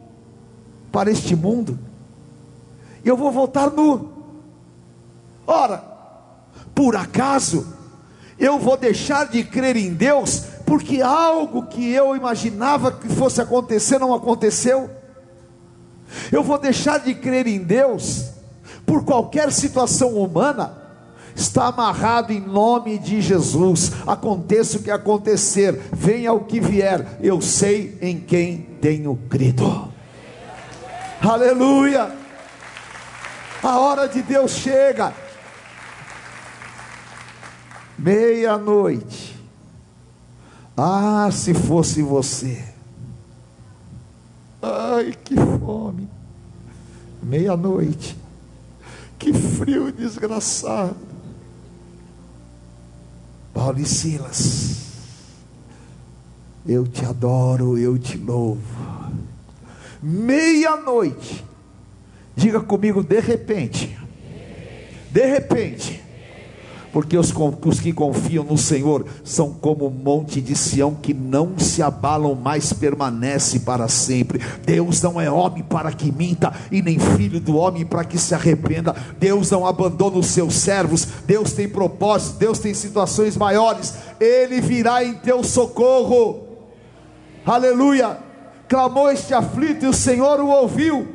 para 0.90 1.10
este 1.10 1.34
mundo, 1.34 1.78
e 3.04 3.08
eu 3.08 3.16
vou 3.16 3.30
voltar 3.30 3.70
nu. 3.70 4.10
Ora, 5.46 5.82
por 6.74 6.96
acaso 6.96 7.66
eu 8.38 8.58
vou 8.58 8.76
deixar 8.76 9.26
de 9.28 9.44
crer 9.44 9.76
em 9.76 9.92
Deus 9.92 10.46
porque 10.66 11.02
algo 11.02 11.66
que 11.66 11.92
eu 11.92 12.16
imaginava 12.16 12.90
que 12.90 13.08
fosse 13.08 13.40
acontecer 13.40 13.98
não 13.98 14.14
aconteceu? 14.14 14.90
Eu 16.30 16.42
vou 16.42 16.58
deixar 16.58 16.98
de 16.98 17.14
crer 17.14 17.46
em 17.46 17.58
Deus 17.58 18.30
por 18.86 19.04
qualquer 19.04 19.52
situação 19.52 20.14
humana? 20.14 20.81
Está 21.34 21.66
amarrado 21.66 22.32
em 22.32 22.40
nome 22.40 22.98
de 22.98 23.20
Jesus. 23.20 23.92
Aconteça 24.06 24.78
o 24.78 24.82
que 24.82 24.90
acontecer, 24.90 25.80
venha 25.92 26.32
o 26.32 26.44
que 26.44 26.60
vier, 26.60 27.18
eu 27.20 27.40
sei 27.40 27.98
em 28.00 28.18
quem 28.20 28.58
tenho 28.80 29.16
crido. 29.28 29.92
Aleluia! 31.20 32.10
A 33.62 33.78
hora 33.78 34.08
de 34.08 34.22
Deus 34.22 34.52
chega 34.52 35.14
meia-noite. 37.96 39.40
Ah, 40.76 41.28
se 41.30 41.54
fosse 41.54 42.02
você. 42.02 42.64
Ai, 44.60 45.14
que 45.24 45.36
fome. 45.36 46.08
Meia-noite. 47.22 48.16
Que 49.18 49.32
frio 49.32 49.92
desgraçado. 49.92 50.96
Paulo 53.52 53.80
e 53.80 53.84
Silas. 53.84 54.92
Eu 56.66 56.86
te 56.86 57.04
adoro, 57.04 57.76
eu 57.76 57.98
te 57.98 58.16
louvo. 58.16 58.60
Meia-noite. 60.02 61.44
Diga 62.34 62.60
comigo 62.60 63.02
de 63.02 63.20
repente. 63.20 63.98
De 65.10 65.26
repente 65.26 66.01
porque 66.92 67.16
os, 67.16 67.32
os, 67.64 67.80
que 67.80 67.92
confiam 67.92 68.44
no 68.44 68.58
Senhor 68.58 69.06
são 69.24 69.50
como 69.50 69.86
o 69.86 69.90
monte 69.90 70.40
de 70.42 70.54
Sião 70.54 70.94
que 70.94 71.14
não 71.14 71.58
se 71.58 71.82
abalam, 71.82 72.34
mas 72.34 72.72
permanece 72.72 73.60
para 73.60 73.88
sempre. 73.88 74.40
Deus 74.64 75.00
não 75.00 75.18
é 75.18 75.30
homem 75.30 75.62
para 75.62 75.90
que 75.90 76.12
minta, 76.12 76.52
e 76.70 76.82
nem 76.82 76.98
filho 76.98 77.40
do 77.40 77.56
homem 77.56 77.86
para 77.86 78.04
que 78.04 78.18
se 78.18 78.34
arrependa. 78.34 78.94
Deus 79.18 79.50
não 79.50 79.66
abandona 79.66 80.18
os 80.18 80.26
seus 80.26 80.54
servos, 80.54 81.08
Deus 81.26 81.52
tem 81.52 81.66
propósitos, 81.66 82.38
Deus 82.38 82.58
tem 82.58 82.74
situações 82.74 83.36
maiores, 83.36 83.94
Ele 84.20 84.60
virá 84.60 85.02
em 85.02 85.14
teu 85.14 85.42
socorro. 85.42 86.42
Aleluia! 87.46 88.18
Clamou 88.68 89.10
este 89.10 89.32
aflito 89.32 89.86
e 89.86 89.88
o 89.88 89.94
Senhor 89.94 90.40
o 90.40 90.48
ouviu. 90.48 91.08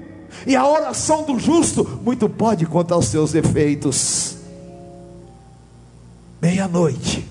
E 0.45 0.55
a 0.55 0.67
oração 0.67 1.23
do 1.23 1.39
justo 1.39 1.99
muito 2.03 2.27
pode 2.27 2.65
contar 2.65 2.97
os 2.97 3.05
seus 3.05 3.33
efeitos 3.33 4.36
meia-noite, 6.41 7.27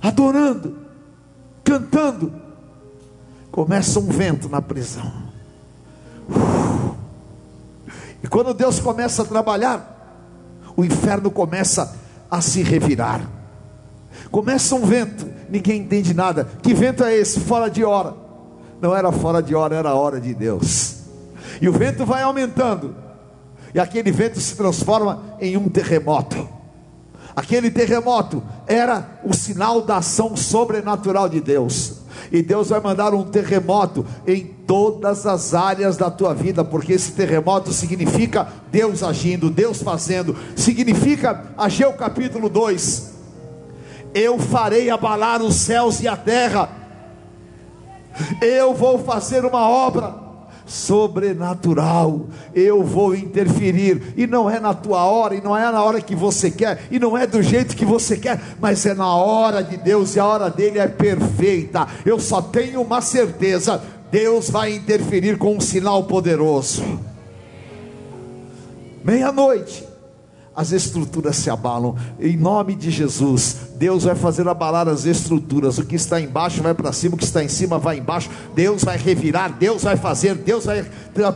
adorando, 0.00 0.76
cantando, 1.64 2.32
começa 3.50 3.98
um 3.98 4.06
vento 4.06 4.48
na 4.48 4.60
prisão. 4.60 5.10
E 8.22 8.28
quando 8.28 8.52
Deus 8.52 8.78
começa 8.78 9.22
a 9.22 9.24
trabalhar, 9.24 9.96
o 10.76 10.84
inferno 10.84 11.30
começa 11.30 11.96
a 12.30 12.40
se 12.40 12.62
revirar. 12.62 13.28
Começa 14.30 14.74
um 14.74 14.84
vento, 14.84 15.26
ninguém 15.48 15.80
entende 15.80 16.14
nada. 16.14 16.48
Que 16.62 16.74
vento 16.74 17.02
é 17.02 17.16
esse? 17.16 17.40
Fora 17.40 17.70
de 17.70 17.82
hora. 17.82 18.14
Não 18.80 18.94
era 18.94 19.10
fora 19.10 19.42
de 19.42 19.54
hora, 19.54 19.76
era 19.76 19.90
a 19.90 19.94
hora 19.94 20.20
de 20.20 20.34
Deus. 20.34 21.00
E 21.60 21.68
o 21.68 21.72
vento 21.72 22.04
vai 22.06 22.22
aumentando 22.22 22.94
e 23.74 23.80
aquele 23.80 24.10
vento 24.10 24.40
se 24.40 24.56
transforma 24.56 25.36
em 25.40 25.56
um 25.56 25.68
terremoto. 25.68 26.48
Aquele 27.34 27.70
terremoto 27.70 28.42
era 28.66 29.20
o 29.24 29.32
sinal 29.32 29.82
da 29.82 29.98
ação 29.98 30.36
sobrenatural 30.36 31.28
de 31.28 31.40
Deus. 31.40 32.00
E 32.32 32.42
Deus 32.42 32.68
vai 32.68 32.80
mandar 32.80 33.14
um 33.14 33.24
terremoto 33.24 34.04
em 34.26 34.44
todas 34.66 35.26
as 35.26 35.54
áreas 35.54 35.96
da 35.96 36.10
tua 36.10 36.34
vida, 36.34 36.64
porque 36.64 36.92
esse 36.92 37.12
terremoto 37.12 37.72
significa 37.72 38.48
Deus 38.70 39.02
agindo, 39.02 39.48
Deus 39.48 39.82
fazendo, 39.82 40.36
significa 40.56 41.52
Ageu 41.56 41.92
capítulo 41.92 42.48
2. 42.48 43.10
Eu 44.12 44.38
farei 44.38 44.90
abalar 44.90 45.40
os 45.40 45.54
céus 45.54 46.00
e 46.00 46.08
a 46.08 46.16
terra. 46.16 46.68
Eu 48.42 48.74
vou 48.74 48.98
fazer 48.98 49.44
uma 49.44 49.68
obra 49.68 50.29
sobrenatural. 50.70 52.26
Eu 52.54 52.82
vou 52.84 53.14
interferir, 53.14 54.14
e 54.16 54.26
não 54.26 54.48
é 54.48 54.60
na 54.60 54.72
tua 54.72 55.04
hora, 55.04 55.34
e 55.34 55.40
não 55.40 55.56
é 55.56 55.70
na 55.70 55.82
hora 55.82 56.00
que 56.00 56.14
você 56.14 56.50
quer, 56.50 56.84
e 56.90 56.98
não 56.98 57.18
é 57.18 57.26
do 57.26 57.42
jeito 57.42 57.76
que 57.76 57.84
você 57.84 58.16
quer, 58.16 58.40
mas 58.60 58.86
é 58.86 58.94
na 58.94 59.12
hora 59.14 59.62
de 59.62 59.76
Deus, 59.76 60.14
e 60.14 60.20
a 60.20 60.24
hora 60.24 60.48
dele 60.48 60.78
é 60.78 60.86
perfeita. 60.86 61.88
Eu 62.06 62.20
só 62.20 62.40
tenho 62.40 62.80
uma 62.80 63.00
certeza: 63.00 63.82
Deus 64.12 64.48
vai 64.48 64.72
interferir 64.72 65.36
com 65.36 65.56
um 65.56 65.60
sinal 65.60 66.04
poderoso. 66.04 66.82
Meia-noite, 69.02 69.84
as 70.54 70.72
estruturas 70.72 71.36
se 71.36 71.48
abalam. 71.48 71.96
Em 72.18 72.36
nome 72.36 72.74
de 72.74 72.90
Jesus, 72.90 73.56
Deus 73.76 74.04
vai 74.04 74.14
fazer 74.14 74.46
abalar 74.48 74.88
as 74.88 75.04
estruturas. 75.06 75.78
O 75.78 75.84
que 75.84 75.94
está 75.94 76.20
embaixo 76.20 76.62
vai 76.62 76.74
para 76.74 76.92
cima, 76.92 77.14
o 77.14 77.18
que 77.18 77.24
está 77.24 77.42
em 77.42 77.48
cima 77.48 77.78
vai 77.78 77.98
embaixo. 77.98 78.28
Deus 78.54 78.84
vai 78.84 78.98
revirar, 78.98 79.52
Deus 79.52 79.84
vai 79.84 79.96
fazer, 79.96 80.34
Deus 80.34 80.66
vai 80.66 80.84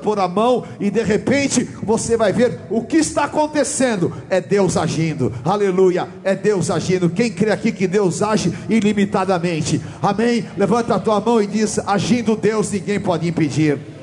pôr 0.02 0.18
a 0.18 0.28
mão 0.28 0.64
e 0.80 0.90
de 0.90 1.02
repente 1.02 1.64
você 1.82 2.16
vai 2.16 2.32
ver 2.32 2.60
o 2.70 2.82
que 2.82 2.96
está 2.96 3.24
acontecendo. 3.24 4.12
É 4.28 4.40
Deus 4.40 4.76
agindo. 4.76 5.32
Aleluia. 5.44 6.08
É 6.22 6.34
Deus 6.34 6.70
agindo. 6.70 7.08
Quem 7.08 7.30
crê 7.30 7.50
aqui 7.50 7.72
que 7.72 7.86
Deus 7.86 8.20
age 8.20 8.52
ilimitadamente? 8.68 9.80
Amém. 10.02 10.44
Levanta 10.56 10.96
a 10.96 11.00
tua 11.00 11.20
mão 11.20 11.40
e 11.40 11.46
diz: 11.46 11.78
agindo 11.78 12.36
Deus, 12.36 12.70
ninguém 12.70 13.00
pode 13.00 13.28
impedir. 13.28 13.93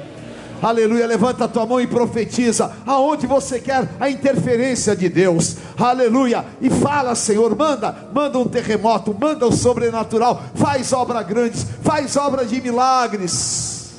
Aleluia. 0.61 1.07
Levanta 1.07 1.45
a 1.45 1.47
tua 1.47 1.65
mão 1.65 1.81
e 1.81 1.87
profetiza 1.87 2.71
aonde 2.85 3.25
você 3.25 3.59
quer 3.59 3.89
a 3.99 4.09
interferência 4.09 4.95
de 4.95 5.09
Deus. 5.09 5.57
Aleluia. 5.77 6.45
E 6.61 6.69
fala, 6.69 7.15
Senhor, 7.15 7.55
manda, 7.55 8.09
manda 8.13 8.37
um 8.37 8.47
terremoto, 8.47 9.15
manda 9.19 9.47
o 9.47 9.51
sobrenatural, 9.51 10.43
faz 10.53 10.93
obra 10.93 11.23
grandes, 11.23 11.65
faz 11.81 12.15
obra 12.15 12.45
de 12.45 12.61
milagres. 12.61 13.91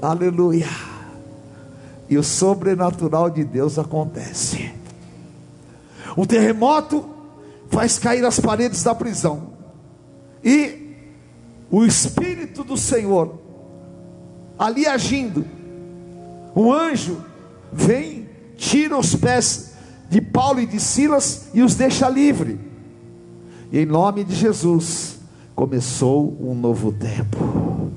Aleluia. 0.00 0.68
E 2.08 2.16
o 2.16 2.22
sobrenatural 2.22 3.28
de 3.28 3.44
Deus 3.44 3.78
acontece. 3.78 4.72
O 6.16 6.24
terremoto 6.24 7.04
faz 7.70 7.98
cair 7.98 8.24
as 8.24 8.38
paredes 8.40 8.82
da 8.82 8.94
prisão. 8.94 9.52
E 10.42 10.94
o 11.70 11.84
Espírito 11.84 12.64
do 12.64 12.76
Senhor 12.76 13.47
ali 14.58 14.86
agindo. 14.86 15.44
Um 16.54 16.72
anjo 16.72 17.18
vem, 17.72 18.26
tira 18.56 18.98
os 18.98 19.14
pés 19.14 19.72
de 20.10 20.20
Paulo 20.20 20.60
e 20.60 20.66
de 20.66 20.80
Silas 20.80 21.48
e 21.54 21.62
os 21.62 21.74
deixa 21.74 22.08
livre. 22.08 22.58
E 23.70 23.78
em 23.78 23.86
nome 23.86 24.24
de 24.24 24.34
Jesus 24.34 25.18
começou 25.54 26.36
um 26.40 26.54
novo 26.54 26.92
tempo. 26.92 27.90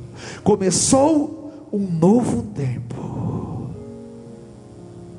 Começou 0.43 1.69
um 1.71 1.80
novo 1.80 2.43
tempo. 2.54 3.69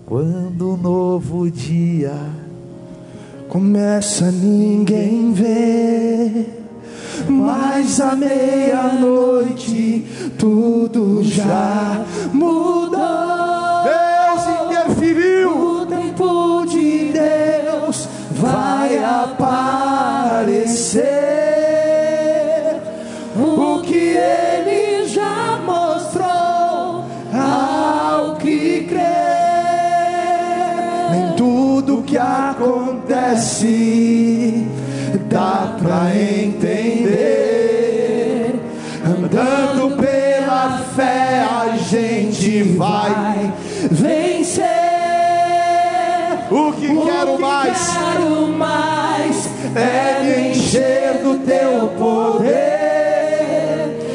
Quando 0.07 0.75
um 0.75 0.77
novo 0.77 1.51
dia 1.51 2.15
começa, 3.49 4.31
ninguém 4.31 5.33
vê 5.33 6.62
mas 7.29 8.01
à 8.01 8.15
meia-noite 8.17 10.05
tudo 10.39 11.23
já 11.23 12.05
mudou. 12.33 12.93
Deus 13.85 14.43
interferiu. 14.63 15.81
O 15.83 15.87
tempo 15.87 16.65
de 16.67 17.13
Deus 17.13 18.09
vai 18.31 18.99
aparecer. 18.99 19.72
Quero 47.23 47.37
que 47.37 47.43
mais 47.43 47.89
quero 47.89 48.49
mais 48.49 49.49
é 49.77 50.23
me 50.23 50.51
encher 50.51 51.15
do 51.23 51.39
teu 51.47 51.89
poder. 51.99 52.51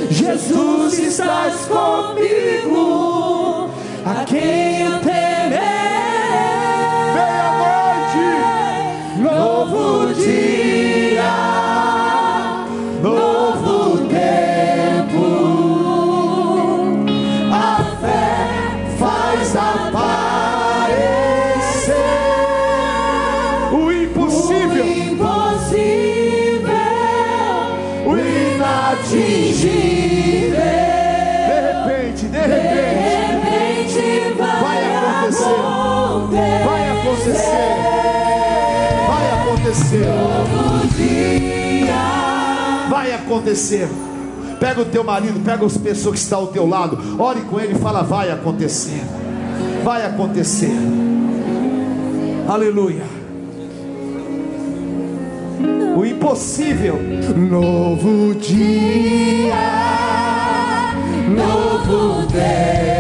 Jesus, 0.10 1.00
estás 1.00 1.54
comigo, 1.66 3.70
a 4.06 4.24
quem 4.26 4.82
eu 4.84 5.00
temer. 5.00 5.58
Meia-noite, 7.14 8.28
Novo 9.22 10.14
dia, 10.14 11.32
novo 13.02 13.98
tempo. 14.08 15.26
A 17.52 17.84
fé 18.02 18.30
faz 19.00 19.56
aparecer 19.56 20.17
acontecer. 43.38 43.88
Pega 44.60 44.82
o 44.82 44.86
teu 44.86 45.04
marido, 45.04 45.40
pega 45.44 45.66
as 45.66 45.78
pessoas 45.78 46.16
que 46.16 46.22
estão 46.22 46.40
ao 46.40 46.48
teu 46.48 46.68
lado, 46.68 46.98
ore 47.22 47.42
com 47.42 47.60
ele 47.60 47.74
e 47.74 47.80
fala: 47.80 48.02
vai 48.02 48.32
acontecer, 48.32 49.02
vai 49.84 50.06
acontecer. 50.06 50.76
Aleluia. 52.48 53.04
O 55.96 56.06
impossível, 56.06 57.00
Novo 57.36 58.36
dia, 58.36 59.56
novo 61.30 62.28
tempo. 62.28 62.97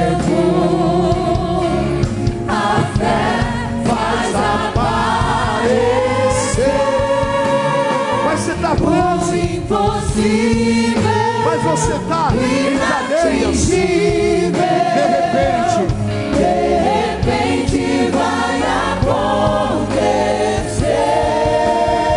Você 8.48 8.54
está 8.54 8.76
preso, 8.76 9.36
impossível. 9.36 11.02
mas 11.44 11.62
você 11.64 11.92
está 11.92 12.32
em 12.34 12.78
cadeias. 12.78 13.68
De 13.68 13.76
repente, 14.54 15.84
De 16.32 16.54
repente 16.88 17.82
vai 18.12 18.56
acontecer. 19.84 20.24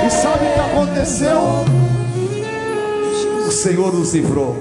E 0.06 0.10
sabe 0.10 0.44
o 0.46 0.52
que 0.52 0.60
aconteceu? 0.60 1.40
O 3.48 3.50
Senhor 3.50 3.92
nos 3.92 4.14
livrou. 4.14 4.54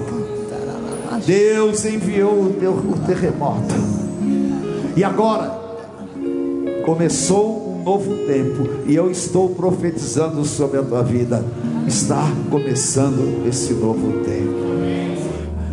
Deus 1.24 1.84
enviou 1.84 2.46
o, 2.46 2.52
teu, 2.58 2.72
o 2.72 2.98
terremoto. 3.06 3.76
E 4.96 5.04
agora 5.04 5.56
começou 6.84 7.59
novo 7.90 8.14
tempo. 8.24 8.68
E 8.86 8.94
eu 8.94 9.10
estou 9.10 9.50
profetizando 9.50 10.44
sobre 10.44 10.78
a 10.78 10.82
tua 10.82 11.02
vida. 11.02 11.44
Está 11.88 12.22
começando 12.48 13.44
esse 13.48 13.72
novo 13.72 14.24
tempo. 14.24 14.60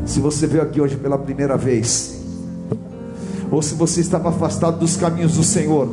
Se 0.03 0.19
você 0.19 0.47
veio 0.47 0.63
aqui 0.63 0.81
hoje 0.81 0.95
pela 0.95 1.17
primeira 1.17 1.55
vez, 1.55 2.19
ou 3.51 3.61
se 3.61 3.75
você 3.75 4.01
estava 4.01 4.29
afastado 4.29 4.79
dos 4.79 4.95
caminhos 4.95 5.35
do 5.35 5.43
Senhor, 5.43 5.87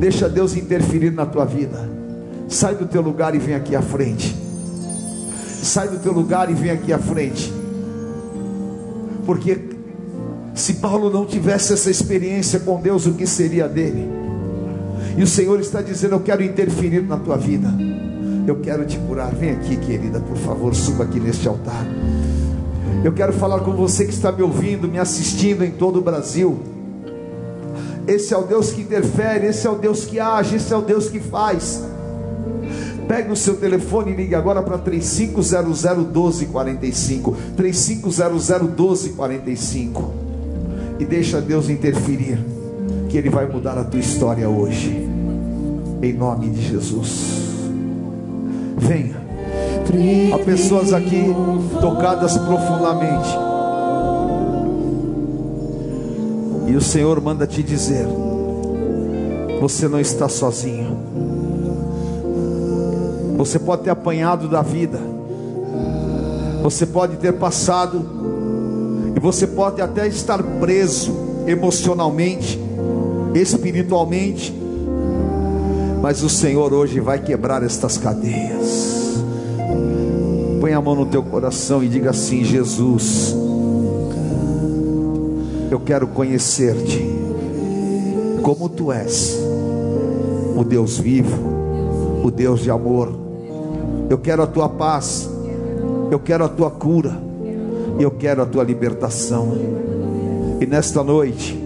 deixa 0.00 0.28
Deus 0.28 0.56
interferir 0.56 1.12
na 1.12 1.24
tua 1.24 1.44
vida. 1.44 1.88
Sai 2.48 2.74
do 2.74 2.86
teu 2.86 3.00
lugar 3.00 3.32
e 3.36 3.38
vem 3.38 3.54
aqui 3.54 3.76
à 3.76 3.82
frente. 3.82 4.34
Sai 5.62 5.86
do 5.86 5.98
teu 6.00 6.12
lugar 6.12 6.50
e 6.50 6.54
vem 6.54 6.72
aqui 6.72 6.92
à 6.92 6.98
frente. 6.98 7.52
Porque 9.24 9.70
se 10.52 10.74
Paulo 10.74 11.08
não 11.10 11.24
tivesse 11.24 11.72
essa 11.72 11.90
experiência 11.90 12.58
com 12.58 12.80
Deus, 12.80 13.06
o 13.06 13.14
que 13.14 13.26
seria 13.26 13.68
dele? 13.68 14.21
E 15.16 15.22
o 15.22 15.26
Senhor 15.26 15.60
está 15.60 15.82
dizendo: 15.82 16.14
Eu 16.14 16.20
quero 16.20 16.42
interferir 16.42 17.02
na 17.02 17.16
tua 17.16 17.36
vida. 17.36 17.68
Eu 18.46 18.56
quero 18.60 18.84
te 18.84 18.98
curar. 18.98 19.32
Vem 19.34 19.50
aqui, 19.50 19.76
querida, 19.76 20.20
por 20.20 20.36
favor, 20.36 20.74
suba 20.74 21.04
aqui 21.04 21.20
neste 21.20 21.46
altar. 21.46 21.86
Eu 23.04 23.12
quero 23.12 23.32
falar 23.32 23.60
com 23.60 23.72
você 23.72 24.04
que 24.04 24.12
está 24.12 24.30
me 24.30 24.42
ouvindo, 24.42 24.88
me 24.88 24.98
assistindo 24.98 25.64
em 25.64 25.70
todo 25.70 25.98
o 25.98 26.02
Brasil. 26.02 26.58
Esse 28.06 28.34
é 28.34 28.36
o 28.36 28.42
Deus 28.42 28.72
que 28.72 28.82
interfere, 28.82 29.46
esse 29.46 29.66
é 29.66 29.70
o 29.70 29.76
Deus 29.76 30.04
que 30.04 30.18
age, 30.18 30.56
esse 30.56 30.72
é 30.72 30.76
o 30.76 30.82
Deus 30.82 31.08
que 31.08 31.20
faz. 31.20 31.82
Pegue 33.06 33.30
o 33.30 33.36
seu 33.36 33.56
telefone 33.56 34.12
e 34.12 34.16
ligue 34.16 34.34
agora 34.34 34.62
para 34.62 34.78
3500 34.78 35.82
1245. 35.82 37.36
3500 37.56 38.48
1245. 38.48 40.12
E 40.98 41.04
deixa 41.04 41.40
Deus 41.40 41.68
interferir, 41.68 42.38
que 43.12 43.18
Ele 43.18 43.28
vai 43.28 43.46
mudar 43.46 43.76
a 43.76 43.84
tua 43.84 44.00
história 44.00 44.48
hoje. 44.48 45.06
Em 46.02 46.14
nome 46.14 46.48
de 46.48 46.62
Jesus. 46.62 47.42
Venha. 48.78 49.20
Há 50.32 50.38
pessoas 50.38 50.94
aqui 50.94 51.26
tocadas 51.78 52.38
profundamente. 52.38 53.28
E 56.68 56.74
o 56.74 56.80
Senhor 56.80 57.20
manda 57.20 57.46
te 57.46 57.62
dizer: 57.62 58.06
você 59.60 59.86
não 59.86 60.00
está 60.00 60.26
sozinho. 60.26 60.96
Você 63.36 63.58
pode 63.58 63.82
ter 63.82 63.90
apanhado 63.90 64.48
da 64.48 64.62
vida. 64.62 64.98
Você 66.62 66.86
pode 66.86 67.18
ter 67.18 67.34
passado. 67.34 68.22
E 69.14 69.20
você 69.20 69.46
pode 69.46 69.82
até 69.82 70.08
estar 70.08 70.42
preso 70.42 71.14
emocionalmente, 71.46 72.58
espiritualmente. 73.34 74.54
Mas 76.00 76.22
o 76.22 76.28
Senhor 76.28 76.72
hoje 76.72 77.00
vai 77.00 77.18
quebrar 77.22 77.62
estas 77.62 77.96
cadeias. 77.96 79.22
Põe 80.60 80.72
a 80.72 80.80
mão 80.80 80.94
no 80.94 81.06
teu 81.06 81.22
coração 81.22 81.82
e 81.82 81.88
diga 81.88 82.10
assim: 82.10 82.44
Jesus, 82.44 83.34
eu 85.70 85.80
quero 85.80 86.08
conhecer-te 86.08 87.22
como 88.42 88.68
tu 88.68 88.90
és, 88.90 89.38
o 90.56 90.64
Deus 90.64 90.98
vivo, 90.98 91.38
o 92.24 92.30
Deus 92.30 92.60
de 92.60 92.70
amor. 92.70 93.14
Eu 94.10 94.18
quero 94.18 94.42
a 94.42 94.46
tua 94.46 94.68
paz, 94.68 95.30
eu 96.10 96.18
quero 96.18 96.44
a 96.44 96.48
tua 96.48 96.70
cura, 96.70 97.16
eu 97.98 98.10
quero 98.10 98.42
a 98.42 98.46
tua 98.46 98.64
libertação. 98.64 99.56
E 100.60 100.66
nesta 100.66 101.02
noite, 101.04 101.61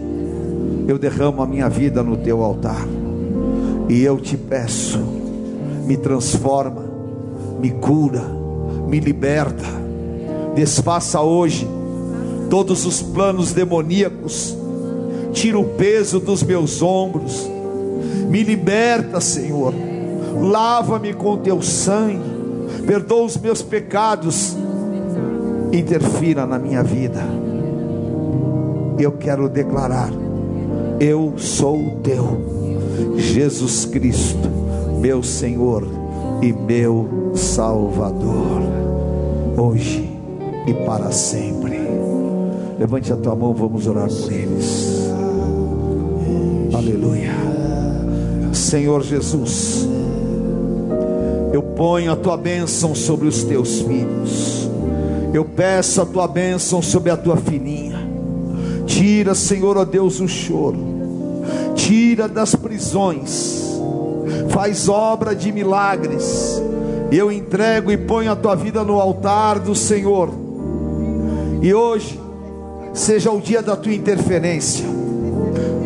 eu 0.87 0.97
derramo 0.97 1.41
a 1.41 1.45
minha 1.45 1.67
vida 1.67 2.01
no 2.01 2.15
teu 2.15 2.41
altar, 2.41 2.87
e 3.89 4.01
eu 4.03 4.17
te 4.17 4.37
peço, 4.37 4.99
me 5.85 5.97
transforma, 5.97 6.85
me 7.59 7.71
cura, 7.71 8.23
me 8.87 8.99
liberta, 8.99 9.65
desfaça 10.55 11.21
hoje 11.21 11.67
todos 12.49 12.85
os 12.85 13.01
planos 13.01 13.51
demoníacos, 13.51 14.55
tira 15.33 15.59
o 15.59 15.65
peso 15.65 16.19
dos 16.19 16.41
meus 16.41 16.81
ombros, 16.81 17.49
me 18.29 18.43
liberta, 18.43 19.19
Senhor, 19.19 19.73
lava-me 20.41 21.13
com 21.13 21.37
teu 21.37 21.61
sangue, 21.61 22.37
perdoa 22.85 23.25
os 23.25 23.37
meus 23.37 23.61
pecados, 23.61 24.55
interfira 25.71 26.45
na 26.45 26.57
minha 26.57 26.83
vida. 26.83 27.21
Eu 28.97 29.11
quero 29.11 29.47
declarar: 29.47 30.09
eu 30.99 31.33
sou 31.37 31.99
teu, 32.03 33.15
Jesus 33.17 33.85
Cristo, 33.85 34.49
meu 34.99 35.21
Senhor 35.21 35.87
e 36.41 36.51
meu 36.51 37.31
Salvador, 37.35 38.61
hoje 39.57 40.09
e 40.65 40.73
para 40.73 41.11
sempre. 41.11 41.77
Levante 42.79 43.11
a 43.11 43.15
tua 43.15 43.35
mão, 43.35 43.53
vamos 43.53 43.87
orar 43.87 44.07
por 44.07 44.31
eles. 44.31 45.09
Aleluia. 46.73 47.33
Senhor 48.53 49.03
Jesus, 49.03 49.87
eu 51.53 51.61
ponho 51.61 52.11
a 52.11 52.15
tua 52.15 52.37
bênção 52.37 52.93
sobre 52.93 53.27
os 53.27 53.43
teus 53.43 53.81
filhos. 53.81 54.69
Eu 55.33 55.45
peço 55.45 56.01
a 56.01 56.05
tua 56.05 56.27
bênção 56.27 56.81
sobre 56.81 57.11
a 57.11 57.17
tua 57.17 57.37
filhinha. 57.37 57.96
Tira, 58.87 59.35
Senhor, 59.35 59.77
ó 59.77 59.85
Deus, 59.85 60.19
o 60.19 60.27
choro. 60.27 60.79
Tira 61.75 62.27
das 62.27 62.55
prisões. 62.55 63.79
Faz 64.49 64.89
obra 64.89 65.35
de 65.35 65.51
milagres. 65.51 66.61
Eu 67.11 67.31
entrego 67.31 67.91
e 67.91 67.97
ponho 67.97 68.31
a 68.31 68.35
tua 68.35 68.55
vida 68.55 68.83
no 68.83 68.99
altar 68.99 69.59
do 69.59 69.75
Senhor. 69.75 70.29
E 71.61 71.73
hoje 71.73 72.19
seja 72.93 73.31
o 73.31 73.39
dia 73.39 73.61
da 73.61 73.75
tua 73.75 73.93
interferência. 73.93 74.85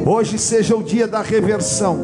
Hoje 0.06 0.38
seja 0.38 0.76
o 0.76 0.84
dia 0.84 1.08
da 1.08 1.22
reversão. 1.22 1.98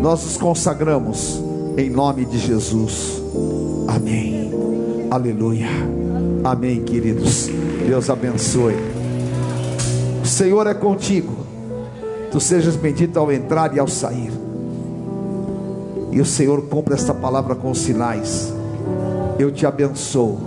Nós 0.00 0.24
nos 0.24 0.36
consagramos 0.36 1.40
em 1.76 1.90
nome 1.90 2.24
de 2.24 2.38
Jesus. 2.38 3.22
Amém. 3.88 4.50
Aleluia. 5.10 5.68
Amém, 6.44 6.82
queridos. 6.82 7.48
Deus 7.86 8.10
abençoe. 8.10 8.95
Senhor 10.36 10.66
é 10.66 10.74
contigo. 10.74 11.34
Tu 12.30 12.38
sejas 12.40 12.76
bendito 12.76 13.18
ao 13.18 13.32
entrar 13.32 13.74
e 13.74 13.78
ao 13.78 13.88
sair. 13.88 14.30
E 16.12 16.20
o 16.20 16.26
Senhor 16.26 16.60
cumpre 16.66 16.92
esta 16.92 17.14
palavra 17.14 17.54
com 17.54 17.72
sinais. 17.72 18.52
Eu 19.38 19.50
te 19.50 19.64
abençoo. 19.64 20.38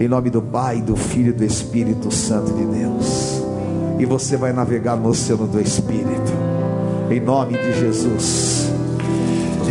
Em 0.00 0.08
nome 0.08 0.28
do 0.28 0.42
Pai, 0.42 0.82
do 0.82 0.96
Filho 0.96 1.28
e 1.28 1.32
do 1.32 1.44
Espírito 1.44 2.12
Santo 2.12 2.52
de 2.52 2.64
Deus. 2.64 3.40
E 4.00 4.04
você 4.04 4.36
vai 4.36 4.52
navegar 4.52 4.96
no 4.96 5.10
oceano 5.10 5.46
do 5.46 5.60
Espírito. 5.60 6.32
Em 7.08 7.20
nome 7.20 7.56
de 7.58 7.72
Jesus. 7.78 8.72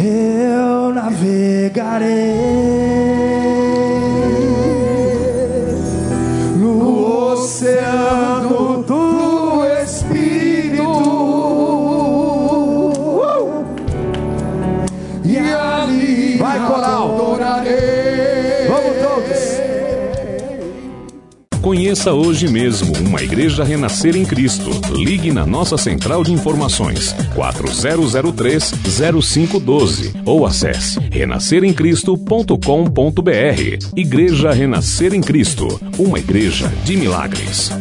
Eu 0.02 0.94
navegarei 0.94 2.40
Conheça 21.70 22.12
hoje 22.14 22.48
mesmo 22.48 22.98
uma 22.98 23.22
igreja 23.22 23.64
renascer 23.64 24.16
em 24.16 24.26
Cristo. 24.26 24.72
Ligue 24.92 25.32
na 25.32 25.46
nossa 25.46 25.78
central 25.78 26.24
de 26.24 26.34
informações 26.34 27.14
4003-0512 27.36 30.20
ou 30.26 30.48
acesse 30.48 31.00
renasceremcristo.com.br. 31.12 33.96
Igreja 33.96 34.52
Renascer 34.52 35.14
em 35.14 35.22
Cristo, 35.22 35.80
uma 36.00 36.18
igreja 36.18 36.74
de 36.84 36.98
milagres. 36.98 37.72